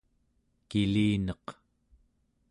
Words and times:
kilineq 0.69 1.45